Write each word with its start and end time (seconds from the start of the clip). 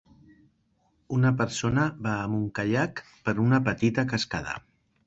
Una 1.17 1.33
persona 1.43 1.85
va 2.09 2.17
amb 2.23 2.39
un 2.41 2.49
caiac 2.61 3.07
per 3.29 3.39
una 3.49 3.65
petita 3.71 4.09
cascada. 4.15 4.63